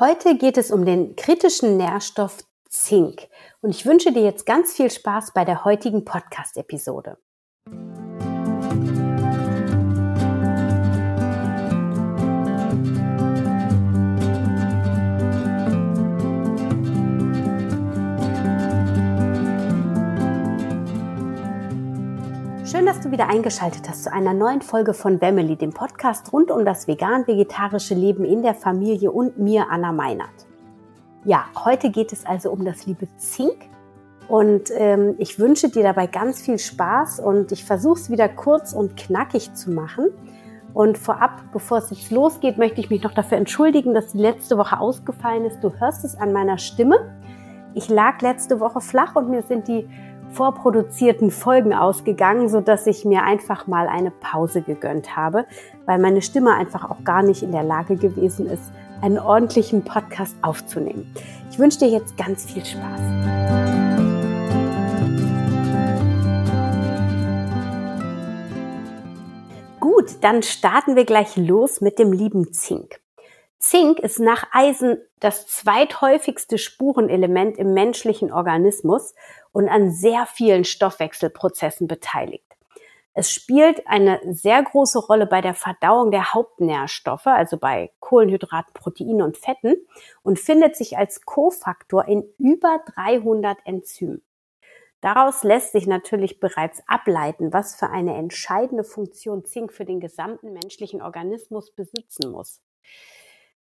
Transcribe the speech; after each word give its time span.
Heute 0.00 0.38
geht 0.38 0.56
es 0.56 0.70
um 0.70 0.86
den 0.86 1.14
kritischen 1.14 1.76
Nährstoff 1.76 2.38
Zink 2.70 3.28
und 3.60 3.68
ich 3.68 3.84
wünsche 3.84 4.12
dir 4.12 4.22
jetzt 4.22 4.46
ganz 4.46 4.72
viel 4.72 4.90
Spaß 4.90 5.34
bei 5.34 5.44
der 5.44 5.66
heutigen 5.66 6.06
Podcast-Episode. 6.06 7.18
Schön, 22.80 22.86
dass 22.86 23.00
du 23.00 23.10
wieder 23.10 23.28
eingeschaltet 23.28 23.86
hast 23.90 24.04
zu 24.04 24.10
einer 24.10 24.32
neuen 24.32 24.62
Folge 24.62 24.94
von 24.94 25.18
Family, 25.18 25.54
dem 25.54 25.70
Podcast 25.70 26.32
rund 26.32 26.50
um 26.50 26.64
das 26.64 26.88
vegan-vegetarische 26.88 27.94
Leben 27.94 28.24
in 28.24 28.42
der 28.42 28.54
Familie 28.54 29.10
und 29.10 29.38
mir, 29.38 29.66
Anna 29.68 29.92
Meinert. 29.92 30.46
Ja, 31.26 31.44
heute 31.62 31.90
geht 31.90 32.10
es 32.10 32.24
also 32.24 32.50
um 32.50 32.64
das 32.64 32.86
liebe 32.86 33.06
Zink 33.18 33.68
und 34.28 34.70
ähm, 34.74 35.14
ich 35.18 35.38
wünsche 35.38 35.68
dir 35.68 35.82
dabei 35.82 36.06
ganz 36.06 36.40
viel 36.40 36.58
Spaß 36.58 37.20
und 37.20 37.52
ich 37.52 37.66
versuche 37.66 38.00
es 38.00 38.08
wieder 38.08 38.30
kurz 38.30 38.72
und 38.72 38.96
knackig 38.96 39.52
zu 39.52 39.70
machen. 39.70 40.06
Und 40.72 40.96
vorab, 40.96 41.52
bevor 41.52 41.76
es 41.78 41.90
jetzt 41.90 42.10
losgeht, 42.10 42.56
möchte 42.56 42.80
ich 42.80 42.88
mich 42.88 43.02
noch 43.02 43.12
dafür 43.12 43.36
entschuldigen, 43.36 43.92
dass 43.92 44.12
die 44.12 44.18
letzte 44.20 44.56
Woche 44.56 44.80
ausgefallen 44.80 45.44
ist. 45.44 45.60
Du 45.60 45.70
hörst 45.78 46.02
es 46.06 46.16
an 46.16 46.32
meiner 46.32 46.56
Stimme. 46.56 47.14
Ich 47.74 47.90
lag 47.90 48.22
letzte 48.22 48.58
Woche 48.58 48.80
flach 48.80 49.16
und 49.16 49.28
mir 49.28 49.42
sind 49.42 49.68
die 49.68 49.86
vorproduzierten 50.32 51.30
Folgen 51.30 51.74
ausgegangen, 51.74 52.48
so 52.48 52.60
dass 52.60 52.86
ich 52.86 53.04
mir 53.04 53.22
einfach 53.22 53.66
mal 53.66 53.88
eine 53.88 54.10
Pause 54.10 54.62
gegönnt 54.62 55.16
habe, 55.16 55.46
weil 55.86 55.98
meine 55.98 56.22
Stimme 56.22 56.54
einfach 56.54 56.88
auch 56.90 57.04
gar 57.04 57.22
nicht 57.22 57.42
in 57.42 57.52
der 57.52 57.64
Lage 57.64 57.96
gewesen 57.96 58.46
ist, 58.46 58.70
einen 59.02 59.18
ordentlichen 59.18 59.82
Podcast 59.82 60.36
aufzunehmen. 60.42 61.12
Ich 61.50 61.58
wünsche 61.58 61.80
dir 61.80 61.88
jetzt 61.88 62.16
ganz 62.16 62.44
viel 62.50 62.64
Spaß. 62.64 63.00
Gut, 69.80 70.16
dann 70.22 70.42
starten 70.42 70.96
wir 70.96 71.04
gleich 71.04 71.36
los 71.36 71.80
mit 71.80 71.98
dem 71.98 72.12
lieben 72.12 72.52
Zink. 72.52 73.00
Zink 73.58 73.98
ist 73.98 74.18
nach 74.18 74.46
Eisen 74.52 74.98
das 75.18 75.46
zweithäufigste 75.46 76.56
Spurenelement 76.56 77.58
im 77.58 77.74
menschlichen 77.74 78.32
Organismus 78.32 79.14
und 79.52 79.68
an 79.68 79.90
sehr 79.90 80.26
vielen 80.26 80.64
Stoffwechselprozessen 80.64 81.86
beteiligt. 81.86 82.44
Es 83.12 83.32
spielt 83.32 83.86
eine 83.88 84.20
sehr 84.24 84.62
große 84.62 84.98
Rolle 84.98 85.26
bei 85.26 85.40
der 85.40 85.54
Verdauung 85.54 86.12
der 86.12 86.32
Hauptnährstoffe, 86.32 87.26
also 87.26 87.58
bei 87.58 87.90
Kohlenhydraten, 87.98 88.72
Proteinen 88.72 89.22
und 89.22 89.36
Fetten 89.36 89.76
und 90.22 90.38
findet 90.38 90.76
sich 90.76 90.96
als 90.96 91.24
Kofaktor 91.24 92.06
in 92.06 92.24
über 92.38 92.80
300 92.94 93.58
Enzymen. 93.64 94.22
Daraus 95.00 95.42
lässt 95.42 95.72
sich 95.72 95.86
natürlich 95.86 96.40
bereits 96.40 96.82
ableiten, 96.86 97.52
was 97.52 97.74
für 97.74 97.88
eine 97.88 98.16
entscheidende 98.16 98.84
Funktion 98.84 99.44
Zink 99.44 99.72
für 99.72 99.84
den 99.84 99.98
gesamten 99.98 100.52
menschlichen 100.52 101.02
Organismus 101.02 101.72
besitzen 101.72 102.30
muss. 102.30 102.60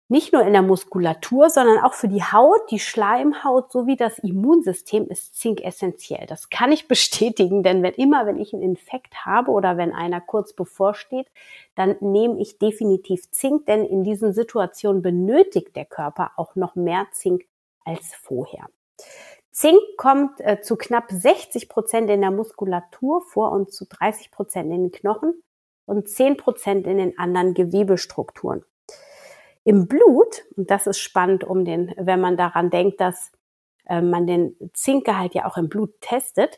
Nicht 0.09 0.31
nur 0.31 0.43
in 0.43 0.53
der 0.53 0.61
Muskulatur, 0.61 1.49
sondern 1.49 1.79
auch 1.79 1.93
für 1.93 2.07
die 2.07 2.23
Haut, 2.23 2.71
die 2.71 2.79
Schleimhaut 2.79 3.73
sowie 3.73 3.97
das 3.97 4.19
Immunsystem 4.19 5.05
ist 5.09 5.35
Zink 5.35 5.61
essentiell. 5.61 6.25
Das 6.27 6.49
kann 6.49 6.71
ich 6.71 6.87
bestätigen, 6.87 7.61
denn 7.61 7.83
wenn 7.83 7.93
immer, 7.93 8.25
wenn 8.25 8.39
ich 8.39 8.53
einen 8.53 8.63
Infekt 8.63 9.25
habe 9.25 9.51
oder 9.51 9.75
wenn 9.75 9.93
einer 9.93 10.21
kurz 10.21 10.53
bevorsteht, 10.53 11.27
dann 11.75 11.97
nehme 11.99 12.39
ich 12.39 12.57
definitiv 12.57 13.29
Zink, 13.31 13.65
denn 13.65 13.83
in 13.83 14.05
diesen 14.05 14.31
Situationen 14.31 15.01
benötigt 15.01 15.75
der 15.75 15.85
Körper 15.85 16.31
auch 16.37 16.55
noch 16.55 16.75
mehr 16.75 17.07
Zink 17.11 17.45
als 17.83 18.15
vorher. 18.15 18.67
Zink 19.51 19.79
kommt 19.97 20.39
äh, 20.39 20.61
zu 20.61 20.77
knapp 20.77 21.11
60 21.11 21.67
Prozent 21.67 22.09
in 22.09 22.21
der 22.21 22.31
Muskulatur 22.31 23.21
vor 23.23 23.51
und 23.51 23.73
zu 23.73 23.85
30 23.85 24.31
Prozent 24.31 24.71
in 24.71 24.83
den 24.83 24.91
Knochen 24.91 25.43
und 25.85 26.07
10 26.07 26.37
Prozent 26.37 26.87
in 26.87 26.97
den 26.97 27.17
anderen 27.19 27.53
Gewebestrukturen. 27.53 28.63
Im 29.67 29.89
Blut, 29.89 30.45
und 30.55 30.71
das 30.71 30.87
ist 30.87 30.99
spannend, 30.99 31.43
um 31.43 31.65
den, 31.65 31.93
wenn 31.97 32.21
man 32.21 32.37
daran 32.37 32.69
denkt, 32.69 33.01
dass 33.01 33.33
äh, 33.85 33.99
man 33.99 34.25
den 34.25 34.55
Zinkgehalt 34.73 35.33
ja 35.33 35.45
auch 35.45 35.57
im 35.57 35.67
Blut 35.67 35.99
testet, 35.99 36.57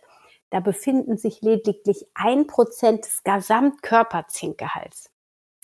da 0.51 0.59
befinden 0.59 1.17
sich 1.17 1.41
lediglich 1.41 2.05
ein 2.13 2.45
Prozent 2.45 3.05
des 3.05 3.23
Gesamtkörperzinkgehalts. 3.23 5.09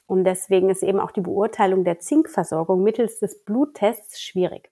Und 0.07 0.23
deswegen 0.23 0.71
ist 0.71 0.81
eben 0.81 0.99
auch 0.99 1.11
die 1.11 1.21
Beurteilung 1.21 1.83
der 1.83 1.99
Zinkversorgung 1.99 2.81
mittels 2.81 3.19
des 3.19 3.43
Bluttests 3.43 4.19
schwierig. 4.19 4.71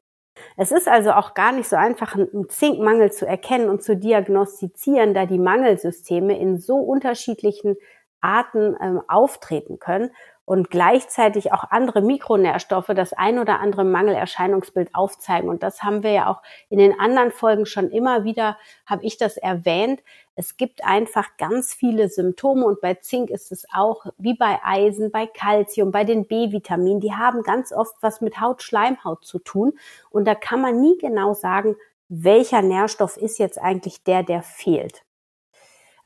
Es 0.58 0.72
ist 0.72 0.88
also 0.88 1.12
auch 1.12 1.36
gar 1.36 1.52
nicht 1.52 1.70
so 1.70 1.76
einfach, 1.76 2.16
einen 2.16 2.50
Zinkmangel 2.50 3.12
zu 3.12 3.28
erkennen 3.28 3.70
und 3.70 3.84
zu 3.84 3.96
diagnostizieren, 3.96 5.14
da 5.14 5.28
die 5.28 5.38
Mangelsysteme 5.38 6.40
in 6.40 6.58
so 6.58 6.78
unterschiedlichen 6.78 7.76
Arten 8.20 8.76
ähm, 8.82 9.00
auftreten 9.08 9.78
können 9.78 10.10
und 10.46 10.70
gleichzeitig 10.70 11.54
auch 11.54 11.64
andere 11.70 12.02
Mikronährstoffe 12.02 12.92
das 12.96 13.14
ein 13.14 13.40
oder 13.40 13.59
andere 13.59 13.86
Mangelerscheinungsbild 13.86 14.94
aufzeigen. 14.94 15.50
Und 15.50 15.64
das 15.64 15.84
haben 15.84 16.04
wir 16.04 16.12
ja 16.12 16.28
auch 16.28 16.42
in 16.70 16.80
den 16.80 17.00
anderen 17.00 17.31
Folgen 17.31 17.66
schon 17.66 17.90
immer 17.90 18.26
wieder, 18.26 18.58
habe 18.86 19.06
ich 19.06 19.18
das 19.18 19.38
erwähnt. 19.38 20.02
Es 20.36 20.58
gibt 20.58 20.84
einfach 20.84 21.38
ganz 21.38 21.74
viele 21.74 22.09
Symptome 22.09 22.66
und 22.66 22.81
bei 22.81 22.96
Zink 22.96 23.30
ist 23.30 23.52
es 23.52 23.66
auch 23.74 24.06
wie 24.18 24.34
bei 24.34 24.59
Eisen, 24.64 25.12
bei 25.12 25.28
Calcium, 25.28 25.92
bei 25.92 26.04
den 26.04 26.28
B-Vitaminen. 26.28 27.00
Die 27.00 27.14
haben 27.14 27.44
ganz 27.44 27.72
oft 27.72 27.96
was 28.02 28.20
mit 28.20 28.42
Haut-Schleimhaut 28.42 29.24
zu 29.24 29.40
tun. 29.40 29.74
Und 30.10 30.25
da 30.25 30.36
kann 30.36 30.60
man 30.60 30.81
nie 30.81 30.98
genau 30.98 31.34
sagen, 31.34 31.75
welcher 32.10 32.62
Nährstoff 32.62 33.16
ist 33.16 33.40
jetzt 33.40 33.60
eigentlich 33.60 34.04
der, 34.04 34.24
der 34.24 34.42
fehlt. 34.42 35.04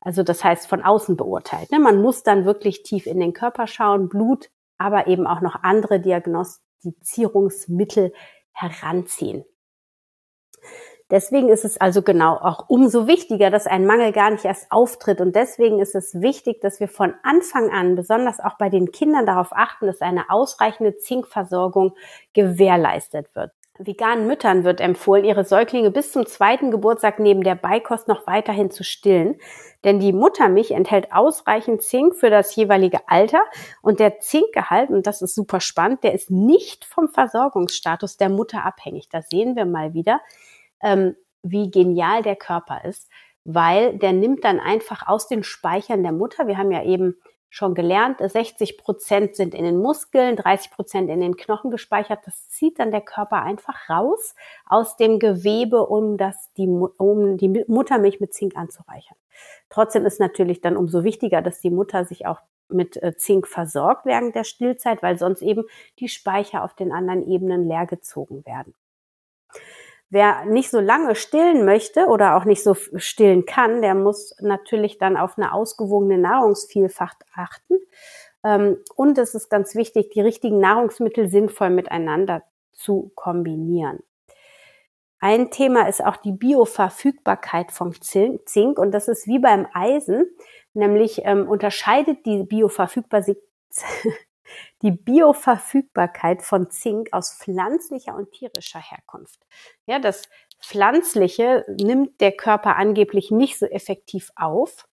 Also 0.01 0.23
das 0.23 0.43
heißt 0.43 0.67
von 0.67 0.83
außen 0.83 1.15
beurteilt. 1.17 1.71
Ne? 1.71 1.79
Man 1.79 2.01
muss 2.01 2.23
dann 2.23 2.45
wirklich 2.45 2.83
tief 2.83 3.07
in 3.07 3.19
den 3.19 3.33
Körper 3.33 3.67
schauen, 3.67 4.09
Blut, 4.09 4.49
aber 4.77 5.07
eben 5.07 5.27
auch 5.27 5.41
noch 5.41 5.63
andere 5.63 5.99
Diagnostizierungsmittel 5.99 8.13
heranziehen. 8.51 9.45
Deswegen 11.09 11.47
ist 11.47 11.63
es 11.63 11.79
also 11.79 12.01
genau 12.01 12.35
auch 12.35 12.65
umso 12.67 13.07
wichtiger, 13.07 13.49
dass 13.49 13.65
ein 13.65 13.85
Mangel 13.85 14.11
gar 14.11 14.29
nicht 14.29 14.43
erst 14.43 14.69
auftritt. 14.71 15.21
Und 15.21 15.37
deswegen 15.37 15.79
ist 15.79 15.95
es 15.95 16.19
wichtig, 16.19 16.59
dass 16.59 16.81
wir 16.81 16.89
von 16.89 17.13
Anfang 17.23 17.71
an, 17.71 17.95
besonders 17.95 18.41
auch 18.41 18.57
bei 18.57 18.67
den 18.69 18.91
Kindern, 18.91 19.25
darauf 19.25 19.53
achten, 19.53 19.87
dass 19.87 20.01
eine 20.01 20.29
ausreichende 20.29 20.97
Zinkversorgung 20.97 21.95
gewährleistet 22.33 23.33
wird. 23.35 23.53
Veganen 23.79 24.27
Müttern 24.27 24.63
wird 24.63 24.81
empfohlen, 24.81 25.25
ihre 25.25 25.43
Säuglinge 25.43 25.91
bis 25.91 26.11
zum 26.11 26.25
zweiten 26.25 26.71
Geburtstag 26.71 27.19
neben 27.19 27.43
der 27.43 27.55
Beikost 27.55 28.07
noch 28.07 28.27
weiterhin 28.27 28.71
zu 28.71 28.83
stillen, 28.83 29.35
denn 29.83 29.99
die 29.99 30.13
Muttermilch 30.13 30.71
enthält 30.71 31.11
ausreichend 31.11 31.81
Zink 31.81 32.15
für 32.15 32.29
das 32.29 32.55
jeweilige 32.55 33.07
Alter. 33.07 33.41
Und 33.81 33.99
der 33.99 34.19
Zinkgehalt, 34.19 34.89
und 34.89 35.07
das 35.07 35.21
ist 35.21 35.35
super 35.35 35.59
spannend, 35.59 36.03
der 36.03 36.13
ist 36.13 36.31
nicht 36.31 36.85
vom 36.85 37.09
Versorgungsstatus 37.09 38.17
der 38.17 38.29
Mutter 38.29 38.65
abhängig. 38.65 39.09
Da 39.09 39.21
sehen 39.21 39.55
wir 39.55 39.65
mal 39.65 39.93
wieder, 39.93 40.21
ähm, 40.81 41.15
wie 41.43 41.69
genial 41.69 42.23
der 42.23 42.35
Körper 42.35 42.83
ist, 42.83 43.09
weil 43.43 43.97
der 43.97 44.11
nimmt 44.11 44.43
dann 44.43 44.59
einfach 44.59 45.07
aus 45.07 45.27
den 45.27 45.43
Speichern 45.43 46.03
der 46.03 46.11
Mutter, 46.11 46.47
wir 46.47 46.57
haben 46.57 46.71
ja 46.71 46.83
eben 46.83 47.15
schon 47.49 47.75
gelernt, 47.75 48.19
60 48.19 48.77
Prozent 48.77 49.35
sind 49.35 49.53
in 49.55 49.63
den 49.63 49.77
Muskeln, 49.77 50.35
30 50.35 50.71
Prozent 50.71 51.09
in 51.09 51.21
den 51.21 51.37
Knochen 51.37 51.71
gespeichert. 51.71 52.19
Das 52.25 52.49
zieht 52.49 52.79
dann 52.79 52.91
der 52.91 53.01
Körper 53.01 53.41
einfach 53.41 53.89
raus 53.89 54.35
aus 54.65 54.97
dem 54.97 55.19
Gewebe, 55.19 55.85
um 55.85 56.17
das 56.17 56.51
die, 56.57 56.67
um 56.67 57.37
die 57.37 57.63
Muttermilch 57.67 58.19
mit 58.19 58.33
Zink 58.33 58.55
anzureichern. 58.55 59.17
Trotzdem 59.69 60.05
ist 60.05 60.19
natürlich 60.19 60.61
dann 60.61 60.77
umso 60.77 61.03
wichtiger, 61.03 61.41
dass 61.41 61.61
die 61.61 61.69
Mutter 61.69 62.05
sich 62.05 62.25
auch 62.25 62.41
mit 62.69 63.01
äh, 63.01 63.15
Zink 63.15 63.47
versorgt 63.47 64.05
während 64.05 64.35
der 64.35 64.43
Stillzeit, 64.43 65.01
weil 65.01 65.17
sonst 65.17 65.41
eben 65.41 65.63
die 65.99 66.09
Speicher 66.09 66.63
auf 66.63 66.73
den 66.73 66.91
anderen 66.91 67.25
Ebenen 67.27 67.67
leergezogen 67.67 68.45
werden. 68.45 68.73
Wer 70.09 70.45
nicht 70.45 70.69
so 70.69 70.79
lange 70.79 71.15
stillen 71.15 71.65
möchte 71.65 72.05
oder 72.05 72.37
auch 72.37 72.45
nicht 72.45 72.63
so 72.63 72.75
stillen 72.75 73.45
kann, 73.45 73.81
der 73.81 73.93
muss 73.93 74.35
natürlich 74.39 74.97
dann 74.97 75.17
auf 75.17 75.37
eine 75.37 75.53
ausgewogene 75.53 76.17
Nahrungsvielfalt 76.17 77.17
achten. 77.35 77.75
Ähm, 78.43 78.77
und 78.95 79.17
es 79.17 79.35
ist 79.35 79.49
ganz 79.49 79.75
wichtig, 79.75 80.11
die 80.11 80.21
richtigen 80.21 80.59
Nahrungsmittel 80.59 81.27
sinnvoll 81.27 81.71
miteinander 81.71 82.43
zu 82.71 83.11
kombinieren. 83.15 83.99
Ein 85.19 85.49
Thema 85.49 85.87
ist 85.87 86.03
auch 86.05 86.17
die 86.17 86.31
Bioverfügbarkeit 86.31 87.71
von 87.71 87.93
Zink 88.01 88.77
und 88.77 88.91
das 88.91 89.07
ist 89.07 89.27
wie 89.27 89.39
beim 89.39 89.67
Eisen, 89.73 90.25
nämlich 90.73 91.21
ähm, 91.25 91.49
unterscheidet 91.49 92.25
die 92.25 92.43
Bioverfügbarkeit 92.43 93.37
die 94.81 94.91
Bioverfügbarkeit 94.91 96.41
von 96.41 96.69
Zink 96.69 97.09
aus 97.11 97.37
pflanzlicher 97.39 98.15
und 98.15 98.31
tierischer 98.31 98.79
Herkunft. 98.79 99.39
Ja, 99.85 99.99
das 99.99 100.23
Pflanzliche 100.61 101.65
nimmt 101.67 102.19
der 102.21 102.31
Körper 102.31 102.75
angeblich 102.75 103.31
nicht 103.31 103.59
so 103.59 103.65
effektiv 103.65 104.31
auf. 104.35 104.87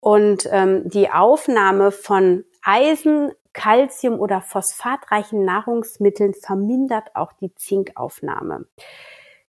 Und 0.00 0.48
ähm, 0.50 0.88
die 0.88 1.10
Aufnahme 1.10 1.92
von 1.92 2.44
Eisen, 2.62 3.32
Calcium- 3.52 4.18
oder 4.18 4.40
phosphatreichen 4.40 5.44
Nahrungsmitteln 5.44 6.34
vermindert 6.34 7.14
auch 7.14 7.32
die 7.34 7.54
Zinkaufnahme. 7.54 8.66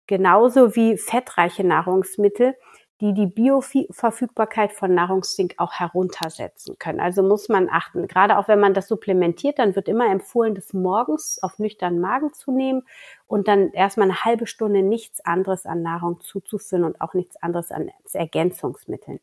Genauso 0.05 0.75
wie 0.75 0.97
fettreiche 0.97 1.63
Nahrungsmittel, 1.63 2.55
die 3.03 3.13
die 3.13 3.27
Bioverfügbarkeit 3.27 4.71
von 4.71 4.95
Nahrungszink 4.95 5.55
auch 5.57 5.73
heruntersetzen 5.73 6.79
können. 6.79 7.01
Also 7.01 7.21
muss 7.21 7.49
man 7.49 7.67
achten. 7.69 8.07
Gerade 8.07 8.37
auch 8.37 8.47
wenn 8.47 8.61
man 8.61 8.73
das 8.73 8.87
supplementiert, 8.87 9.59
dann 9.59 9.75
wird 9.75 9.89
immer 9.89 10.09
empfohlen, 10.09 10.55
das 10.55 10.71
morgens 10.71 11.37
auf 11.43 11.59
nüchternen 11.59 11.99
Magen 11.99 12.31
zu 12.31 12.53
nehmen 12.53 12.83
und 13.27 13.49
dann 13.49 13.73
erstmal 13.73 14.09
eine 14.09 14.23
halbe 14.23 14.47
Stunde 14.47 14.83
nichts 14.83 15.19
anderes 15.19 15.65
an 15.65 15.81
Nahrung 15.81 16.21
zuzuführen 16.21 16.85
und 16.85 17.01
auch 17.01 17.13
nichts 17.13 17.35
anderes 17.43 17.71
an 17.71 17.91
Ergänzungsmitteln. 18.13 19.19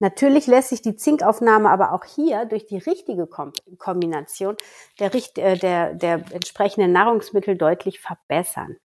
Natürlich 0.00 0.48
lässt 0.48 0.70
sich 0.70 0.82
die 0.82 0.96
Zinkaufnahme 0.96 1.70
aber 1.70 1.92
auch 1.92 2.04
hier 2.04 2.46
durch 2.46 2.66
die 2.66 2.78
richtige 2.78 3.28
Kombination 3.78 4.56
der, 4.98 5.14
äh, 5.14 5.56
der, 5.56 5.94
der 5.94 6.24
entsprechenden 6.32 6.90
Nahrungsmittel 6.90 7.56
deutlich 7.56 8.00
verbessern. 8.00 8.76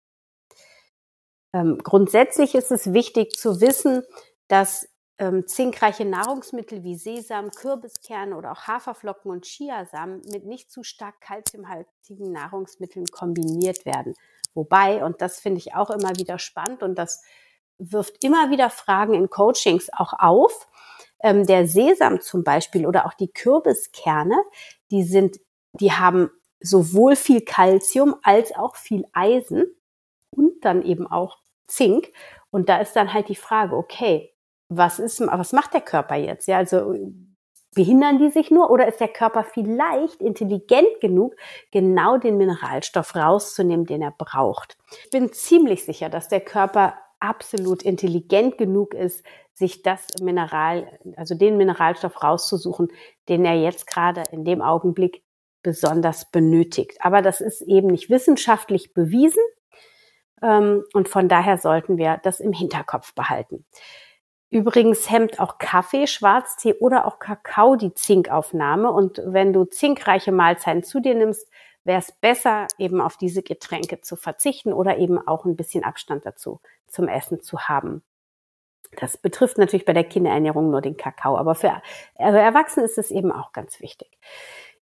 Ähm, 1.55 1.77
grundsätzlich 1.81 2.53
ist 2.53 2.69
es 2.69 2.91
wichtig 2.91 3.37
zu 3.39 3.61
wissen, 3.61 4.03
dass 4.49 4.89
ähm, 5.17 5.47
zinkreiche 5.47 6.03
Nahrungsmittel 6.03 6.83
wie 6.83 6.95
Sesam, 6.95 7.49
Kürbiskerne 7.49 8.35
oder 8.35 8.51
auch 8.51 8.67
Haferflocken 8.67 9.31
und 9.31 9.45
Chiasamen 9.45 10.21
mit 10.29 10.45
nicht 10.45 10.69
zu 10.69 10.83
stark 10.83 11.21
kalziumhaltigen 11.21 12.33
Nahrungsmitteln 12.33 13.05
kombiniert 13.05 13.85
werden. 13.85 14.15
Wobei, 14.53 15.01
und 15.01 15.21
das 15.21 15.39
finde 15.39 15.59
ich 15.59 15.73
auch 15.73 15.89
immer 15.91 16.17
wieder 16.17 16.39
spannend 16.39 16.83
und 16.83 16.95
das 16.95 17.23
wirft 17.77 18.21
immer 18.21 18.51
wieder 18.51 18.69
Fragen 18.69 19.13
in 19.13 19.29
Coachings 19.29 19.89
auch 19.93 20.11
auf, 20.11 20.67
ähm, 21.21 21.45
der 21.45 21.69
Sesam 21.69 22.19
zum 22.19 22.43
Beispiel 22.43 22.85
oder 22.85 23.05
auch 23.05 23.13
die 23.13 23.31
Kürbiskerne, 23.31 24.35
die 24.91 25.03
sind, 25.03 25.39
die 25.71 25.93
haben 25.93 26.29
sowohl 26.59 27.15
viel 27.15 27.39
Kalzium 27.39 28.17
als 28.23 28.53
auch 28.53 28.75
viel 28.75 29.05
Eisen 29.13 29.73
und 30.31 30.65
dann 30.65 30.81
eben 30.81 31.07
auch 31.07 31.44
Zink. 31.67 32.11
Und 32.51 32.69
da 32.69 32.77
ist 32.77 32.95
dann 32.95 33.13
halt 33.13 33.29
die 33.29 33.35
Frage, 33.35 33.75
okay, 33.75 34.33
was 34.69 34.99
ist, 34.99 35.19
was 35.21 35.53
macht 35.53 35.73
der 35.73 35.81
Körper 35.81 36.15
jetzt? 36.15 36.47
Ja, 36.47 36.57
also 36.57 36.95
behindern 37.75 38.17
die 38.17 38.29
sich 38.29 38.49
nur 38.49 38.71
oder 38.71 38.87
ist 38.87 38.99
der 39.01 39.09
Körper 39.09 39.43
vielleicht 39.43 40.21
intelligent 40.21 41.01
genug, 41.01 41.35
genau 41.71 42.17
den 42.17 42.37
Mineralstoff 42.37 43.15
rauszunehmen, 43.15 43.85
den 43.85 44.01
er 44.01 44.13
braucht? 44.17 44.77
Ich 45.03 45.09
bin 45.11 45.31
ziemlich 45.33 45.85
sicher, 45.85 46.09
dass 46.09 46.29
der 46.29 46.41
Körper 46.41 46.95
absolut 47.19 47.83
intelligent 47.83 48.57
genug 48.57 48.93
ist, 48.93 49.23
sich 49.53 49.83
das 49.83 50.07
Mineral, 50.21 50.99
also 51.15 51.35
den 51.35 51.57
Mineralstoff 51.57 52.23
rauszusuchen, 52.23 52.89
den 53.29 53.45
er 53.45 53.55
jetzt 53.55 53.87
gerade 53.87 54.23
in 54.31 54.43
dem 54.43 54.61
Augenblick 54.61 55.23
besonders 55.63 56.29
benötigt. 56.29 56.97
Aber 56.99 57.21
das 57.21 57.41
ist 57.41 57.61
eben 57.61 57.87
nicht 57.87 58.09
wissenschaftlich 58.09 58.93
bewiesen 58.93 59.41
und 60.41 61.09
von 61.09 61.27
daher 61.27 61.57
sollten 61.57 61.97
wir 61.97 62.19
das 62.23 62.39
im 62.39 62.53
Hinterkopf 62.53 63.13
behalten. 63.13 63.65
Übrigens 64.49 65.09
hemmt 65.09 65.39
auch 65.39 65.57
Kaffee, 65.57 66.07
Schwarztee 66.07 66.75
oder 66.75 67.05
auch 67.05 67.19
Kakao 67.19 67.75
die 67.75 67.93
Zinkaufnahme. 67.93 68.91
Und 68.91 69.21
wenn 69.25 69.53
du 69.53 69.65
zinkreiche 69.65 70.31
Mahlzeiten 70.31 70.83
zu 70.83 70.99
dir 70.99 71.15
nimmst, 71.15 71.49
wäre 71.83 71.99
es 71.99 72.11
besser, 72.11 72.67
eben 72.77 73.01
auf 73.01 73.17
diese 73.17 73.43
Getränke 73.43 74.01
zu 74.01 74.15
verzichten 74.15 74.71
oder 74.71 74.97
eben 74.97 75.17
auch 75.25 75.45
ein 75.45 75.55
bisschen 75.55 75.83
Abstand 75.83 76.25
dazu 76.25 76.61
zum 76.87 77.07
Essen 77.07 77.41
zu 77.41 77.61
haben. 77.61 78.03
Das 78.97 79.17
betrifft 79.17 79.57
natürlich 79.57 79.85
bei 79.85 79.93
der 79.93 80.05
Kinderernährung 80.05 80.69
nur 80.69 80.81
den 80.81 80.95
Kakao, 80.95 81.37
aber 81.37 81.55
für 81.55 81.81
Erwachsene 82.15 82.85
ist 82.85 82.97
es 82.97 83.11
eben 83.11 83.31
auch 83.31 83.51
ganz 83.51 83.81
wichtig. 83.81 84.17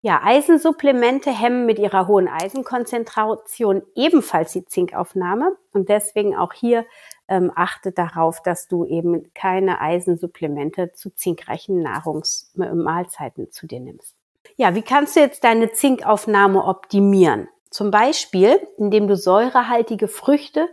Ja, 0.03 0.21
Eisensupplemente 0.24 1.30
hemmen 1.30 1.68
mit 1.68 1.77
ihrer 1.77 2.07
hohen 2.07 2.27
Eisenkonzentration 2.27 3.83
ebenfalls 3.94 4.51
die 4.51 4.65
Zinkaufnahme 4.65 5.56
und 5.74 5.89
deswegen 5.89 6.36
auch 6.36 6.53
hier 6.53 6.88
ähm, 7.27 7.51
achte 7.56 7.92
darauf, 7.92 8.42
dass 8.42 8.68
du 8.68 8.83
eben 8.83 9.31
keine 9.36 9.80
Eisensupplemente 9.80 10.92
zu 10.94 11.12
zinkreichen 11.12 11.83
Nahrungsmahlzeiten 11.83 13.51
zu 13.51 13.68
dir 13.68 13.80
nimmst. 13.80 14.15
Ja, 14.56 14.74
wie 14.74 14.81
kannst 14.81 15.15
du 15.15 15.19
jetzt 15.19 15.44
deine 15.44 15.71
Zinkaufnahme 15.71 16.65
optimieren? 16.65 17.47
Zum 17.69 17.92
Beispiel, 17.92 18.59
indem 18.77 19.07
du 19.07 19.15
säurehaltige 19.15 20.07
Früchte 20.07 20.68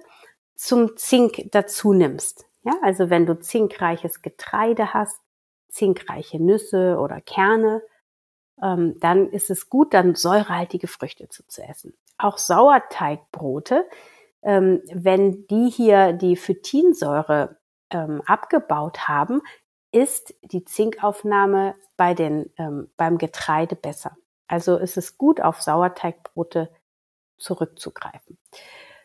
zum 0.55 0.97
Zink 0.97 1.51
dazu 1.53 1.93
nimmst. 1.93 2.47
Ja, 2.63 2.73
also 2.83 3.11
wenn 3.11 3.27
du 3.27 3.39
zinkreiches 3.39 4.23
Getreide 4.23 4.95
hast, 4.95 5.21
zinkreiche 5.69 6.43
Nüsse 6.43 6.99
oder 6.99 7.21
Kerne, 7.21 7.83
dann 8.61 9.31
ist 9.31 9.51
es 9.51 9.69
gut, 9.69 9.95
dann 9.95 10.15
säurehaltige 10.15 10.89
Früchte 10.89 11.29
zu, 11.29 11.47
zu 11.47 11.63
essen. 11.63 11.95
Auch 12.19 12.39
Sauerteigbrote, 12.39 13.85
ähm, 14.43 14.83
wenn 14.93 15.47
die 15.47 15.71
hier 15.71 16.13
die 16.13 16.37
Phytinsäure 16.37 17.59
ähm, 17.91 18.23
abgebaut 18.27 19.09
haben, 19.09 19.43
ist 19.93 20.35
die 20.43 20.65
Zinkaufnahme 20.65 21.75
bei 21.97 22.15
den, 22.15 22.53
ähm, 22.59 22.91
beim 22.97 23.19
Getreide 23.19 23.77
besser. 23.77 24.17
Also 24.47 24.77
ist 24.77 24.97
es 24.97 25.19
gut, 25.19 25.41
auf 25.41 25.63
Sauerteigbrote 25.63 26.71
zurückzugreifen. 27.39 28.39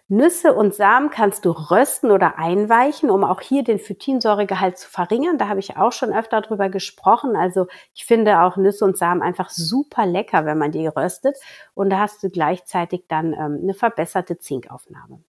Nüsse 0.09 0.53
und 0.53 0.75
Samen 0.75 1.09
kannst 1.09 1.45
du 1.45 1.51
rösten 1.51 2.11
oder 2.11 2.37
einweichen, 2.37 3.09
um 3.09 3.23
auch 3.23 3.39
hier 3.39 3.63
den 3.63 3.79
Phytinsäuregehalt 3.79 4.77
zu 4.77 4.89
verringern. 4.89 5.37
Da 5.37 5.47
habe 5.47 5.61
ich 5.61 5.77
auch 5.77 5.93
schon 5.93 6.13
öfter 6.13 6.41
drüber 6.41 6.69
gesprochen. 6.69 7.35
Also 7.35 7.67
ich 7.95 8.05
finde 8.05 8.41
auch 8.41 8.57
Nüsse 8.57 8.83
und 8.83 8.97
Samen 8.97 9.21
einfach 9.21 9.49
super 9.49 10.05
lecker, 10.05 10.45
wenn 10.45 10.57
man 10.57 10.71
die 10.71 10.87
röstet. 10.87 11.37
Und 11.73 11.89
da 11.89 11.99
hast 11.99 12.21
du 12.21 12.29
gleichzeitig 12.29 13.05
dann 13.07 13.33
ähm, 13.33 13.59
eine 13.63 13.73
verbesserte 13.73 14.37
Zinkaufnahme. 14.37 15.23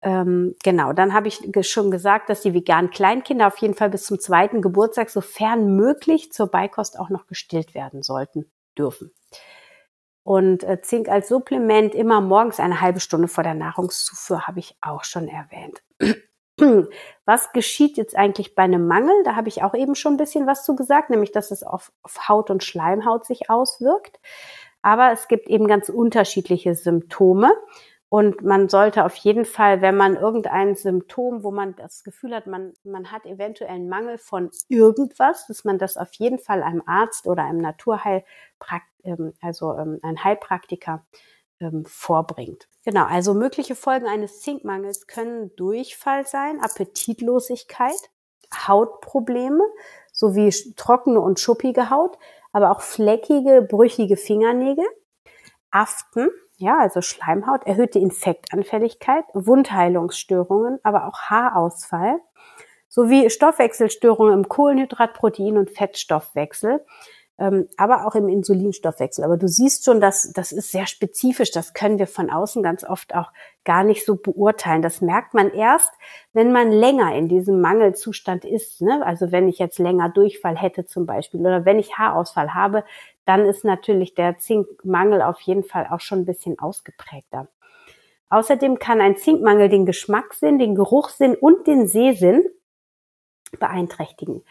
Ähm, 0.00 0.56
genau, 0.64 0.92
dann 0.92 1.12
habe 1.12 1.28
ich 1.28 1.40
schon 1.68 1.90
gesagt, 1.90 2.28
dass 2.28 2.40
die 2.40 2.54
veganen 2.54 2.90
Kleinkinder 2.90 3.46
auf 3.46 3.58
jeden 3.58 3.74
Fall 3.74 3.90
bis 3.90 4.04
zum 4.04 4.18
zweiten 4.18 4.60
Geburtstag, 4.60 5.10
sofern 5.10 5.76
möglich, 5.76 6.32
zur 6.32 6.48
Beikost 6.48 6.98
auch 6.98 7.10
noch 7.10 7.26
gestillt 7.28 7.74
werden 7.74 8.02
sollten 8.02 8.50
dürfen. 8.76 9.12
Und 10.24 10.62
äh, 10.62 10.80
Zink 10.80 11.08
als 11.08 11.28
Supplement 11.28 11.94
immer 11.94 12.20
morgens 12.20 12.60
eine 12.60 12.80
halbe 12.80 13.00
Stunde 13.00 13.28
vor 13.28 13.42
der 13.42 13.54
Nahrungszufuhr 13.54 14.46
habe 14.46 14.60
ich 14.60 14.76
auch 14.80 15.04
schon 15.04 15.28
erwähnt. 15.28 15.82
Was 17.24 17.52
geschieht 17.52 17.96
jetzt 17.96 18.16
eigentlich 18.16 18.54
bei 18.54 18.62
einem 18.62 18.86
Mangel? 18.86 19.14
Da 19.24 19.34
habe 19.34 19.48
ich 19.48 19.62
auch 19.62 19.74
eben 19.74 19.94
schon 19.94 20.14
ein 20.14 20.18
bisschen 20.18 20.46
was 20.46 20.64
zu 20.64 20.76
gesagt, 20.76 21.10
nämlich 21.10 21.32
dass 21.32 21.50
es 21.50 21.62
auf, 21.62 21.92
auf 22.02 22.28
Haut 22.28 22.50
und 22.50 22.62
Schleimhaut 22.62 23.24
sich 23.24 23.50
auswirkt. 23.50 24.20
Aber 24.82 25.12
es 25.12 25.28
gibt 25.28 25.48
eben 25.48 25.66
ganz 25.66 25.88
unterschiedliche 25.88 26.74
Symptome. 26.74 27.52
Und 28.12 28.42
man 28.42 28.68
sollte 28.68 29.06
auf 29.06 29.14
jeden 29.14 29.46
Fall, 29.46 29.80
wenn 29.80 29.96
man 29.96 30.16
irgendein 30.16 30.76
Symptom, 30.76 31.42
wo 31.42 31.50
man 31.50 31.74
das 31.76 32.04
Gefühl 32.04 32.34
hat, 32.34 32.46
man, 32.46 32.74
man 32.84 33.10
hat 33.10 33.24
eventuell 33.24 33.70
einen 33.70 33.88
Mangel 33.88 34.18
von 34.18 34.50
irgendwas, 34.68 35.46
dass 35.46 35.64
man 35.64 35.78
das 35.78 35.96
auf 35.96 36.12
jeden 36.16 36.38
Fall 36.38 36.62
einem 36.62 36.82
Arzt 36.84 37.26
oder 37.26 37.44
einem 37.44 37.62
Naturheilpraktiker, 37.62 38.84
ähm, 39.04 39.32
also 39.40 39.72
ähm, 39.78 39.98
ein 40.02 40.22
Heilpraktiker, 40.22 41.06
ähm, 41.58 41.86
vorbringt. 41.86 42.68
Genau, 42.84 43.06
also 43.06 43.32
mögliche 43.32 43.74
Folgen 43.74 44.06
eines 44.06 44.40
Zinkmangels 44.40 45.06
können 45.06 45.56
Durchfall 45.56 46.26
sein, 46.26 46.60
Appetitlosigkeit, 46.60 48.10
Hautprobleme 48.52 49.64
sowie 50.12 50.50
trockene 50.76 51.18
und 51.18 51.40
schuppige 51.40 51.88
Haut, 51.88 52.18
aber 52.52 52.72
auch 52.72 52.82
fleckige, 52.82 53.62
brüchige 53.62 54.18
Fingernägel, 54.18 54.84
Aften, 55.70 56.28
ja, 56.62 56.78
also 56.78 57.02
Schleimhaut, 57.02 57.66
erhöhte 57.66 57.98
Infektanfälligkeit, 57.98 59.24
Wundheilungsstörungen, 59.34 60.78
aber 60.82 61.06
auch 61.08 61.18
Haarausfall 61.22 62.20
sowie 62.88 63.28
Stoffwechselstörungen 63.30 64.34
im 64.34 64.48
Kohlenhydrat-, 64.48 65.14
Protein- 65.14 65.58
und 65.58 65.70
Fettstoffwechsel, 65.70 66.84
ähm, 67.38 67.68
aber 67.76 68.06
auch 68.06 68.14
im 68.14 68.28
Insulinstoffwechsel. 68.28 69.24
Aber 69.24 69.36
du 69.36 69.48
siehst 69.48 69.84
schon, 69.84 70.00
dass 70.00 70.30
das 70.32 70.52
ist 70.52 70.70
sehr 70.70 70.86
spezifisch. 70.86 71.50
Das 71.50 71.74
können 71.74 71.98
wir 71.98 72.06
von 72.06 72.30
außen 72.30 72.62
ganz 72.62 72.84
oft 72.84 73.14
auch 73.14 73.32
gar 73.64 73.82
nicht 73.82 74.04
so 74.04 74.16
beurteilen. 74.16 74.82
Das 74.82 75.00
merkt 75.00 75.34
man 75.34 75.50
erst, 75.50 75.92
wenn 76.32 76.52
man 76.52 76.70
länger 76.70 77.14
in 77.14 77.28
diesem 77.28 77.60
Mangelzustand 77.60 78.44
ist. 78.44 78.82
Ne? 78.82 79.04
Also 79.04 79.32
wenn 79.32 79.48
ich 79.48 79.58
jetzt 79.58 79.78
länger 79.78 80.10
Durchfall 80.10 80.56
hätte 80.56 80.86
zum 80.86 81.06
Beispiel 81.06 81.40
oder 81.40 81.64
wenn 81.64 81.78
ich 81.78 81.98
Haarausfall 81.98 82.54
habe, 82.54 82.84
dann 83.24 83.46
ist 83.46 83.64
natürlich 83.64 84.14
der 84.14 84.38
Zinkmangel 84.38 85.22
auf 85.22 85.40
jeden 85.40 85.64
Fall 85.64 85.86
auch 85.90 86.00
schon 86.00 86.20
ein 86.20 86.26
bisschen 86.26 86.58
ausgeprägter. 86.58 87.48
Außerdem 88.30 88.78
kann 88.78 89.00
ein 89.00 89.16
Zinkmangel 89.16 89.68
den 89.68 89.86
Geschmackssinn, 89.86 90.58
den 90.58 90.74
Geruchssinn 90.74 91.34
und 91.34 91.66
den 91.66 91.86
Sehsinn 91.86 92.42
beeinträchtigen. 93.58 94.42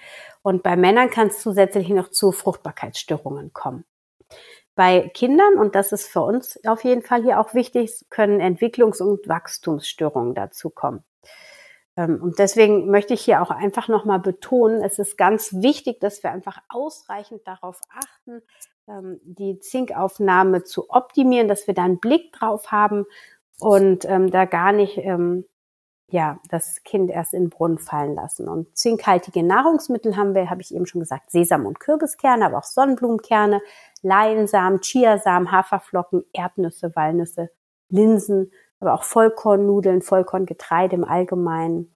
Und 0.44 0.64
bei 0.64 0.76
Männern 0.76 1.10
kann 1.10 1.28
es 1.28 1.42
zusätzlich 1.42 1.90
noch 1.90 2.10
zu 2.10 2.32
Fruchtbarkeitsstörungen 2.32 3.54
kommen. 3.54 3.86
Bei 4.76 5.10
Kindern, 5.10 5.56
und 5.58 5.76
das 5.76 5.92
ist 5.92 6.08
für 6.08 6.22
uns 6.22 6.60
auf 6.66 6.84
jeden 6.84 7.02
Fall 7.02 7.24
hier 7.24 7.40
auch 7.40 7.54
wichtig, 7.54 8.06
können 8.10 8.40
Entwicklungs- 8.40 9.02
und 9.02 9.28
Wachstumsstörungen 9.28 10.34
dazu 10.34 10.70
kommen. 10.70 11.04
Ähm, 12.02 12.22
und 12.22 12.40
deswegen 12.40 12.90
möchte 12.90 13.14
ich 13.14 13.22
hier 13.22 13.42
auch 13.42 13.52
einfach 13.52 13.88
nochmal 13.88 14.20
betonen, 14.20 14.82
es 14.84 15.00
ist 15.00 15.18
ganz 15.18 15.54
wichtig, 15.54 16.00
dass 16.00 16.24
wir 16.24 16.32
einfach 16.32 16.60
ausreichend 16.70 17.42
darauf 17.46 17.80
achten, 17.90 18.42
ähm, 18.88 19.20
die 19.24 19.60
Zinkaufnahme 19.60 20.64
zu 20.64 20.90
optimieren, 20.90 21.48
dass 21.48 21.68
wir 21.68 21.74
da 21.74 21.84
einen 21.84 22.00
Blick 22.00 22.34
drauf 22.34 22.72
haben 22.72 23.06
und 23.60 24.06
ähm, 24.06 24.32
da 24.32 24.46
gar 24.46 24.72
nicht 24.72 25.00
ja, 26.12 26.40
das 26.50 26.84
Kind 26.84 27.10
erst 27.10 27.34
in 27.34 27.46
den 27.46 27.50
Brunnen 27.50 27.78
fallen 27.80 28.16
lassen. 28.16 28.50
Und 28.50 28.78
zinkhaltige 28.78 29.44
Nahrungsmittel 29.44 30.18
haben 30.18 30.36
wir, 30.36 30.50
habe 30.50 30.62
ich 30.62 30.76
eben 30.76 30.86
schon 30.86 31.00
gesagt, 31.00 31.32
Sesam- 31.32 31.66
und 31.66 31.80
Kürbiskerne, 31.80 32.46
aber 32.46 32.58
auch 32.58 32.64
Sonnenblumenkerne, 32.66 33.62
Leinsamen, 34.02 34.82
Chiasamen, 34.82 35.52
Haferflocken, 35.52 36.26
Erdnüsse, 36.34 36.94
Walnüsse, 36.96 37.50
Linsen, 37.88 38.52
aber 38.82 38.94
auch 38.94 39.04
Vollkornnudeln, 39.04 40.02
Vollkorngetreide 40.02 40.96
im 40.96 41.06
Allgemeinen. 41.06 41.94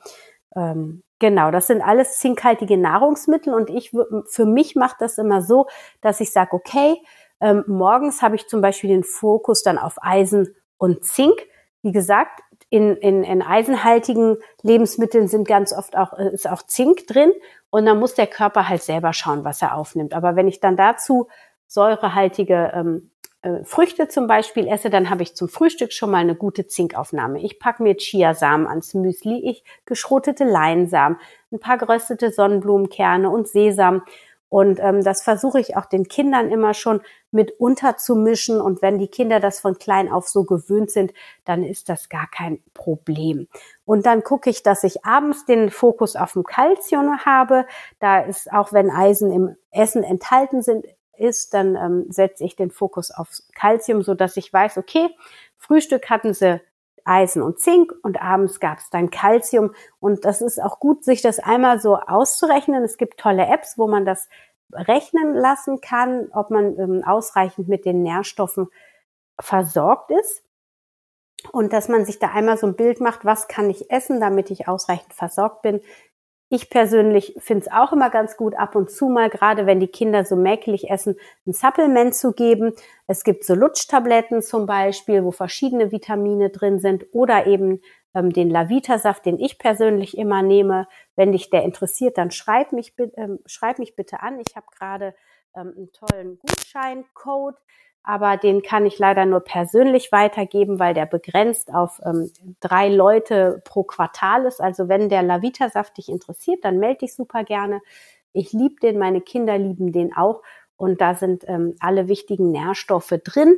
Ähm, 0.55 1.03
genau, 1.19 1.51
das 1.51 1.67
sind 1.67 1.81
alles 1.81 2.17
zinkhaltige 2.17 2.77
Nahrungsmittel 2.77 3.53
und 3.53 3.69
ich 3.69 3.91
für 4.27 4.45
mich 4.45 4.75
macht 4.75 5.01
das 5.01 5.17
immer 5.17 5.41
so, 5.41 5.67
dass 6.01 6.21
ich 6.21 6.31
sage, 6.31 6.53
okay, 6.53 6.95
ähm, 7.41 7.63
morgens 7.67 8.21
habe 8.21 8.35
ich 8.35 8.47
zum 8.47 8.61
Beispiel 8.61 8.89
den 8.89 9.03
Fokus 9.03 9.63
dann 9.63 9.77
auf 9.77 9.97
Eisen 10.01 10.55
und 10.77 11.03
Zink. 11.03 11.35
Wie 11.81 11.91
gesagt, 11.91 12.41
in, 12.69 12.95
in, 12.97 13.23
in 13.23 13.41
eisenhaltigen 13.41 14.37
Lebensmitteln 14.61 15.27
sind 15.27 15.47
ganz 15.47 15.73
oft 15.73 15.97
auch, 15.97 16.13
äh, 16.13 16.33
ist 16.33 16.49
auch 16.49 16.63
Zink 16.63 17.07
drin 17.07 17.31
und 17.69 17.85
dann 17.85 17.99
muss 17.99 18.15
der 18.15 18.27
Körper 18.27 18.69
halt 18.69 18.83
selber 18.83 19.13
schauen, 19.13 19.43
was 19.43 19.61
er 19.61 19.75
aufnimmt. 19.75 20.13
Aber 20.13 20.35
wenn 20.35 20.47
ich 20.47 20.59
dann 20.59 20.77
dazu 20.77 21.27
säurehaltige 21.67 22.71
ähm, 22.73 23.11
äh, 23.45 23.63
Früchte 23.63 24.07
zum 24.07 24.25
Beispiel 24.25 24.67
esse, 24.67 24.89
dann 24.89 25.09
habe 25.09 25.21
ich 25.21 25.35
zum 25.35 25.47
Frühstück 25.47 25.93
schon 25.93 26.09
mal 26.09 26.17
eine 26.17 26.35
gute 26.35 26.65
Zinkaufnahme. 26.65 27.39
Ich 27.41 27.59
packe 27.59 27.83
mir 27.83 27.95
Chiasamen 27.95 28.65
ans 28.65 28.95
Müsli, 28.95 29.49
ich 29.49 29.63
geschrotete 29.85 30.43
Leinsamen, 30.43 31.19
ein 31.51 31.59
paar 31.59 31.77
geröstete 31.77 32.31
Sonnenblumenkerne 32.31 33.29
und 33.29 33.47
Sesam. 33.47 34.01
Und 34.49 34.79
ähm, 34.79 35.03
das 35.03 35.21
versuche 35.21 35.59
ich 35.59 35.75
auch 35.75 35.85
den 35.85 36.07
Kindern 36.07 36.49
immer 36.49 36.73
schon 36.73 37.01
mit 37.31 37.59
unterzumischen. 37.59 38.61
Und 38.61 38.81
wenn 38.81 38.97
die 38.97 39.09
Kinder 39.09 39.39
das 39.39 39.59
von 39.59 39.77
klein 39.77 40.11
auf 40.11 40.27
so 40.27 40.43
gewöhnt 40.43 40.89
sind, 40.89 41.13
dann 41.43 41.63
ist 41.63 41.89
das 41.89 42.09
gar 42.09 42.27
kein 42.27 42.63
Problem. 42.73 43.47
Und 43.85 44.05
dann 44.05 44.23
gucke 44.23 44.49
ich, 44.49 44.63
dass 44.63 44.83
ich 44.83 45.05
abends 45.05 45.45
den 45.45 45.69
Fokus 45.69 46.15
auf 46.15 46.33
dem 46.33 46.43
Kalzium 46.43 47.25
habe. 47.25 47.65
Da 47.99 48.21
ist 48.21 48.51
auch, 48.51 48.71
wenn 48.71 48.89
Eisen 48.89 49.31
im 49.31 49.55
Essen 49.71 50.03
enthalten 50.03 50.61
sind, 50.61 50.85
ist, 51.17 51.53
dann 51.53 51.75
ähm, 51.75 52.05
setze 52.09 52.43
ich 52.43 52.55
den 52.55 52.71
Fokus 52.71 53.11
auf 53.11 53.29
Calcium, 53.53 54.01
so 54.01 54.13
dass 54.13 54.37
ich 54.37 54.51
weiß, 54.51 54.77
okay, 54.77 55.09
Frühstück 55.57 56.09
hatten 56.09 56.33
sie 56.33 56.61
Eisen 57.05 57.43
und 57.43 57.59
Zink 57.59 57.93
und 58.01 58.21
abends 58.21 58.59
gab 58.59 58.79
es 58.79 58.89
dann 58.89 59.11
Calcium. 59.11 59.73
Und 59.99 60.25
das 60.25 60.41
ist 60.41 60.61
auch 60.61 60.79
gut, 60.79 61.03
sich 61.03 61.21
das 61.21 61.39
einmal 61.39 61.79
so 61.79 61.97
auszurechnen. 61.97 62.83
Es 62.83 62.97
gibt 62.97 63.19
tolle 63.19 63.45
Apps, 63.45 63.77
wo 63.77 63.87
man 63.87 64.05
das 64.05 64.27
rechnen 64.73 65.35
lassen 65.35 65.81
kann, 65.81 66.29
ob 66.33 66.49
man 66.49 66.77
ähm, 66.79 67.03
ausreichend 67.05 67.67
mit 67.67 67.85
den 67.85 68.01
Nährstoffen 68.01 68.67
versorgt 69.39 70.11
ist. 70.11 70.43
Und 71.51 71.73
dass 71.73 71.89
man 71.89 72.05
sich 72.05 72.17
da 72.17 72.31
einmal 72.31 72.57
so 72.57 72.65
ein 72.65 72.75
Bild 72.75 73.01
macht, 73.01 73.23
was 73.23 73.47
kann 73.47 73.69
ich 73.69 73.91
essen, 73.91 74.19
damit 74.19 74.49
ich 74.49 74.67
ausreichend 74.67 75.13
versorgt 75.13 75.61
bin. 75.61 75.81
Ich 76.55 76.69
persönlich 76.69 77.35
finde 77.37 77.65
es 77.65 77.71
auch 77.73 77.91
immer 77.91 78.09
ganz 78.09 78.37
gut, 78.37 78.55
ab 78.55 78.77
und 78.77 78.89
zu 78.89 79.09
mal, 79.09 79.29
gerade 79.29 79.65
wenn 79.65 79.81
die 79.81 79.89
Kinder 79.89 80.23
so 80.23 80.37
mäkelig 80.37 80.89
essen, 80.89 81.17
ein 81.45 81.51
Supplement 81.51 82.15
zu 82.15 82.31
geben. 82.31 82.71
Es 83.07 83.25
gibt 83.25 83.43
so 83.43 83.55
Lutschtabletten 83.55 84.41
zum 84.41 84.65
Beispiel, 84.65 85.25
wo 85.25 85.31
verschiedene 85.31 85.91
Vitamine 85.91 86.51
drin 86.51 86.79
sind 86.79 87.07
oder 87.11 87.45
eben 87.45 87.81
ähm, 88.13 88.31
den 88.31 88.49
Lavita-Saft, 88.49 89.25
den 89.25 89.37
ich 89.37 89.59
persönlich 89.59 90.17
immer 90.17 90.43
nehme. 90.43 90.87
Wenn 91.17 91.33
dich 91.33 91.49
der 91.49 91.63
interessiert, 91.63 92.17
dann 92.17 92.31
schreib 92.31 92.71
mich, 92.71 92.93
ähm, 93.17 93.39
schreib 93.45 93.77
mich 93.77 93.97
bitte 93.97 94.21
an. 94.21 94.39
Ich 94.39 94.55
habe 94.55 94.67
gerade 94.73 95.13
ähm, 95.57 95.73
einen 95.75 95.91
tollen 95.91 96.39
Gutscheincode 96.39 97.57
aber 98.05 98.37
den 98.37 98.61
kann 98.61 98.85
ich 98.85 98.99
leider 98.99 99.25
nur 99.25 99.39
persönlich 99.39 100.11
weitergeben, 100.11 100.79
weil 100.79 100.93
der 100.93 101.05
begrenzt 101.05 101.73
auf 101.73 101.99
ähm, 102.05 102.31
drei 102.59 102.89
Leute 102.89 103.61
pro 103.65 103.83
Quartal 103.83 104.45
ist. 104.45 104.61
Also 104.61 104.87
wenn 104.87 105.09
der 105.09 105.23
Lavita-Saft 105.23 105.97
dich 105.97 106.09
interessiert, 106.09 106.63
dann 106.63 106.77
melde 106.77 106.99
dich 106.99 107.15
super 107.15 107.43
gerne. 107.43 107.81
Ich 108.31 108.53
liebe 108.53 108.75
den, 108.81 108.99
meine 108.99 109.21
Kinder 109.21 109.57
lieben 109.57 109.91
den 109.91 110.15
auch 110.15 110.41
und 110.77 111.01
da 111.01 111.15
sind 111.15 111.43
ähm, 111.47 111.75
alle 111.79 112.07
wichtigen 112.07 112.51
Nährstoffe 112.51 113.13
drin. 113.23 113.55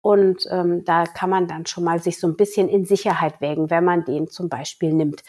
Und 0.00 0.46
ähm, 0.50 0.84
da 0.84 1.04
kann 1.04 1.30
man 1.30 1.46
dann 1.46 1.64
schon 1.66 1.84
mal 1.84 2.00
sich 2.00 2.18
so 2.18 2.26
ein 2.26 2.36
bisschen 2.36 2.68
in 2.68 2.84
Sicherheit 2.84 3.40
wägen, 3.40 3.70
wenn 3.70 3.84
man 3.84 4.04
den 4.04 4.28
zum 4.28 4.48
Beispiel 4.48 4.92
nimmt. 4.92 5.22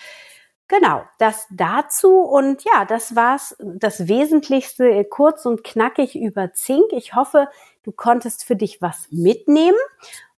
Genau, 0.73 1.03
das 1.19 1.45
dazu 1.51 2.21
und 2.21 2.63
ja, 2.63 2.83
das 2.85 3.15
war's, 3.15 3.55
das 3.59 4.07
Wesentlichste 4.07 4.89
äh, 4.89 5.03
kurz 5.03 5.45
und 5.45 5.63
knackig 5.63 6.15
über 6.15 6.53
Zink. 6.53 6.85
Ich 6.93 7.13
hoffe, 7.13 7.47
du 7.83 7.91
konntest 7.91 8.43
für 8.43 8.55
dich 8.55 8.81
was 8.81 9.07
mitnehmen 9.11 9.77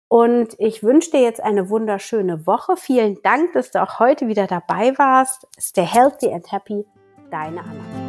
und 0.08 0.56
ich 0.58 0.82
wünsche 0.82 1.12
dir 1.12 1.20
jetzt 1.20 1.40
eine 1.40 1.68
wunderschöne 1.68 2.48
Woche. 2.48 2.76
Vielen 2.76 3.22
Dank, 3.22 3.52
dass 3.52 3.70
du 3.70 3.80
auch 3.80 4.00
heute 4.00 4.26
wieder 4.26 4.48
dabei 4.48 4.98
warst. 4.98 5.46
Stay 5.60 5.86
healthy 5.86 6.32
and 6.32 6.50
happy, 6.50 6.84
deine 7.30 7.60
Anna. 7.60 8.03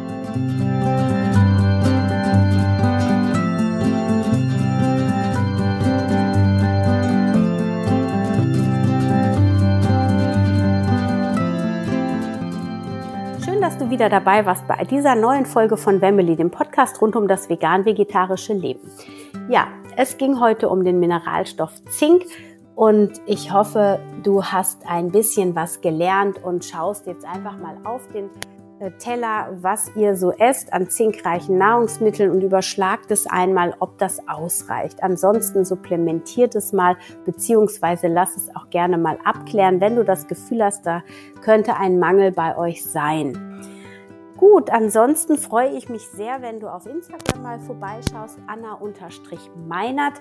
Wieder 13.96 14.10
dabei 14.10 14.44
warst 14.44 14.68
bei 14.68 14.84
dieser 14.84 15.14
neuen 15.14 15.46
Folge 15.46 15.78
von 15.78 16.02
Wemmeli, 16.02 16.36
dem 16.36 16.50
Podcast 16.50 17.00
rund 17.00 17.16
um 17.16 17.28
das 17.28 17.48
vegan-vegetarische 17.48 18.52
Leben. 18.52 18.90
Ja, 19.48 19.68
es 19.96 20.18
ging 20.18 20.38
heute 20.38 20.68
um 20.68 20.84
den 20.84 21.00
Mineralstoff 21.00 21.72
Zink 21.86 22.26
und 22.74 23.12
ich 23.24 23.54
hoffe, 23.54 23.98
du 24.22 24.44
hast 24.44 24.86
ein 24.86 25.12
bisschen 25.12 25.56
was 25.56 25.80
gelernt 25.80 26.44
und 26.44 26.62
schaust 26.62 27.06
jetzt 27.06 27.24
einfach 27.24 27.56
mal 27.56 27.78
auf 27.84 28.06
den 28.08 28.28
äh, 28.80 28.90
Teller, 28.98 29.56
was 29.62 29.90
ihr 29.96 30.14
so 30.14 30.30
esst 30.30 30.74
an 30.74 30.90
zinkreichen 30.90 31.56
Nahrungsmitteln 31.56 32.30
und 32.30 32.42
überschlagt 32.42 33.10
es 33.10 33.26
einmal, 33.26 33.76
ob 33.78 33.96
das 33.96 34.28
ausreicht. 34.28 35.02
Ansonsten 35.02 35.64
supplementiert 35.64 36.54
es 36.54 36.74
mal, 36.74 36.98
beziehungsweise 37.24 38.08
lass 38.08 38.36
es 38.36 38.54
auch 38.54 38.68
gerne 38.68 38.98
mal 38.98 39.16
abklären, 39.24 39.80
wenn 39.80 39.96
du 39.96 40.04
das 40.04 40.26
Gefühl 40.26 40.62
hast, 40.62 40.84
da 40.84 41.02
könnte 41.40 41.78
ein 41.78 41.98
Mangel 41.98 42.30
bei 42.32 42.58
euch 42.58 42.84
sein. 42.84 43.56
Gut, 44.36 44.68
ansonsten 44.68 45.38
freue 45.38 45.70
ich 45.70 45.88
mich 45.88 46.06
sehr, 46.08 46.42
wenn 46.42 46.60
du 46.60 46.68
auf 46.68 46.84
Instagram 46.84 47.42
mal 47.42 47.58
vorbeischaust, 47.58 48.38
Anna-Meinert. 48.46 50.12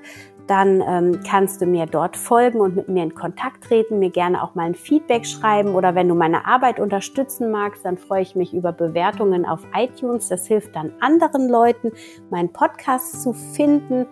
Dann 0.47 0.81
ähm, 0.87 1.19
kannst 1.27 1.61
du 1.61 1.65
mir 1.65 1.85
dort 1.85 2.15
folgen 2.15 2.61
und 2.61 2.77
mit 2.77 2.87
mir 2.87 3.03
in 3.03 3.13
Kontakt 3.13 3.65
treten, 3.65 3.99
mir 3.99 4.11
gerne 4.11 4.41
auch 4.41 4.55
mal 4.55 4.67
ein 4.67 4.75
Feedback 4.75 5.25
schreiben 5.25 5.75
oder 5.75 5.95
wenn 5.95 6.07
du 6.07 6.15
meine 6.15 6.45
Arbeit 6.45 6.79
unterstützen 6.79 7.51
magst, 7.51 7.83
dann 7.83 7.97
freue 7.97 8.21
ich 8.21 8.35
mich 8.35 8.53
über 8.53 8.71
Bewertungen 8.71 9.45
auf 9.45 9.61
iTunes. 9.75 10.29
Das 10.29 10.47
hilft 10.47 10.75
dann 10.77 10.93
anderen 11.01 11.49
Leuten, 11.49 11.91
meinen 12.29 12.53
Podcast 12.53 13.21
zu 13.21 13.33
finden 13.33 14.07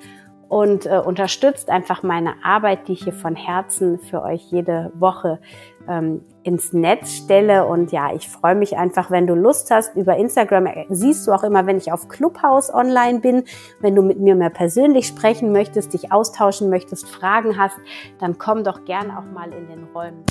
und 0.53 0.85
äh, 0.85 1.01
unterstützt 1.03 1.71
einfach 1.71 2.03
meine 2.03 2.35
Arbeit, 2.43 2.87
die 2.87 2.93
ich 2.93 3.05
hier 3.05 3.13
von 3.13 3.35
Herzen 3.35 3.97
für 3.97 4.21
euch 4.21 4.51
jede 4.51 4.91
Woche 4.93 5.39
ähm, 5.87 6.21
ins 6.43 6.73
Netz 6.73 7.11
stelle. 7.13 7.65
Und 7.65 7.91
ja, 7.91 8.13
ich 8.13 8.27
freue 8.27 8.55
mich 8.55 8.77
einfach, 8.77 9.11
wenn 9.11 9.27
du 9.27 9.33
Lust 9.33 9.71
hast. 9.71 9.95
Über 9.95 10.17
Instagram 10.17 10.67
siehst 10.89 11.27
du 11.27 11.31
auch 11.31 11.43
immer, 11.43 11.65
wenn 11.65 11.77
ich 11.77 11.91
auf 11.91 12.07
Clubhouse 12.07 12.73
online 12.73 13.19
bin. 13.19 13.43
Wenn 13.79 13.95
du 13.95 14.01
mit 14.01 14.19
mir 14.19 14.35
mehr 14.35 14.49
persönlich 14.49 15.07
sprechen 15.07 15.51
möchtest, 15.51 15.93
dich 15.93 16.11
austauschen 16.11 16.69
möchtest, 16.69 17.07
Fragen 17.07 17.57
hast, 17.57 17.77
dann 18.19 18.37
komm 18.37 18.63
doch 18.63 18.85
gerne 18.85 19.17
auch 19.17 19.25
mal 19.33 19.51
in 19.53 19.67
den 19.67 19.85
Räumen 19.93 20.23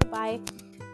vorbei. 0.00 0.40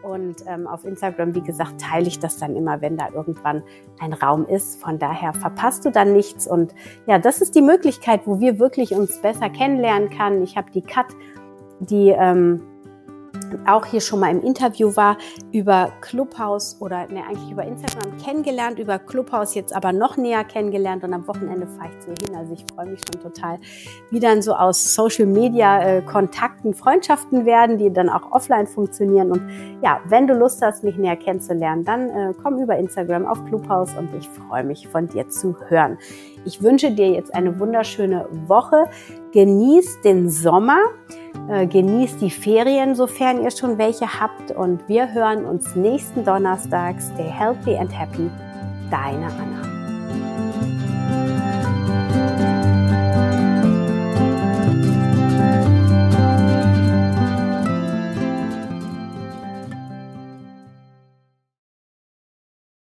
Und 0.03 0.37
ähm, 0.47 0.69
auf 0.69 0.85
Instagram, 0.85 1.35
wie 1.35 1.41
gesagt, 1.41 1.81
teile 1.81 2.07
ich 2.07 2.21
das 2.21 2.37
dann 2.37 2.55
immer, 2.55 2.81
wenn 2.81 2.97
da 2.97 3.09
irgendwann 3.13 3.65
ein 3.99 4.13
Raum 4.13 4.47
ist. 4.47 4.81
Von 4.81 5.01
daher 5.01 5.33
verpasst 5.33 5.85
du 5.85 5.91
dann 5.91 6.13
nichts. 6.13 6.47
Und 6.47 6.75
ja, 7.07 7.19
das 7.19 7.41
ist 7.41 7.57
die 7.57 7.63
Möglichkeit, 7.63 8.21
wo 8.25 8.39
wir 8.39 8.61
wirklich 8.61 8.95
uns 8.95 9.21
besser 9.21 9.51
kennenlernen 9.51 10.11
können. 10.11 10.45
Ich 10.45 10.57
habe 10.57 10.71
die 10.71 10.83
Kat, 10.83 11.07
die 11.81 12.11
ähm, 12.11 12.63
auch 13.67 13.85
hier 13.87 14.01
schon 14.01 14.21
mal 14.21 14.31
im 14.31 14.43
Interview 14.43 14.95
war, 14.97 15.17
über 15.53 15.93
Clubhouse 16.01 16.77
oder 16.81 17.07
ne, 17.09 17.23
eigentlich 17.27 17.51
über 17.51 17.65
Instagram 17.65 18.17
kennengelernt, 18.19 18.79
über 18.79 18.99
Clubhouse 18.99 19.55
jetzt 19.55 19.75
aber 19.75 19.93
noch 19.93 20.17
näher 20.17 20.45
kennengelernt 20.45 21.05
und 21.05 21.13
am 21.13 21.27
Wochenende 21.27 21.67
fahre 21.67 21.91
ich 21.91 22.01
zu 22.01 22.11
ihr 22.11 22.27
hin. 22.27 22.37
Also 22.37 22.53
ich 22.55 22.65
freue 22.75 22.87
mich 22.87 23.01
schon 23.01 23.23
total, 23.23 23.59
wie 24.11 24.21
dann 24.21 24.43
so 24.43 24.55
aus 24.55 24.95
Social 24.95 25.27
Media 25.27 25.83
äh, 25.83 26.03
Kontakten 26.03 26.75
Freundschaften 26.75 27.47
werden, 27.47 27.79
die 27.79 27.93
dann 27.93 28.09
auch 28.09 28.33
offline 28.33 28.67
funktionieren. 28.67 29.33
Und 29.33 29.43
ja, 29.83 30.01
wenn 30.07 30.27
du 30.27 30.35
Lust 30.35 30.63
hast, 30.63 30.85
mich 30.85 30.97
näher 30.97 31.17
kennenzulernen, 31.17 31.85
dann 31.85 32.11
äh, 32.11 32.35
komm 32.43 32.59
über 32.59 32.77
Instagram 32.77 33.27
auf 33.27 33.45
Clubhouse 33.45 33.95
und 33.97 34.15
ich 34.15 34.29
freue 34.29 34.65
mich 34.65 34.89
von 34.89 35.09
dir 35.09 35.29
zu 35.29 35.57
hören. 35.69 35.99
Ich 36.45 36.63
wünsche 36.63 36.93
dir 36.93 37.11
jetzt 37.11 37.35
eine 37.35 37.59
wunderschöne 37.59 38.29
Woche. 38.47 38.85
Genieß 39.33 40.01
den 40.03 40.31
Sommer 40.31 40.79
genießt 41.69 42.21
die 42.21 42.31
Ferien, 42.31 42.95
sofern 42.95 43.43
ihr 43.43 43.51
schon 43.51 43.79
welche 43.79 44.21
habt. 44.21 44.51
Und 44.51 44.89
wir 44.89 45.13
hören 45.13 45.45
uns 45.45 45.75
nächsten 45.77 46.25
Donnerstag. 46.25 46.97
Stay 47.01 47.29
healthy 47.29 47.77
and 47.77 47.93
happy. 47.97 48.31
Deine 48.91 49.27
Anna. 49.27 49.76